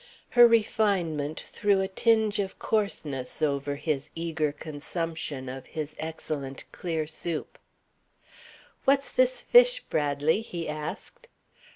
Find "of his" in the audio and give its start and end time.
5.47-5.95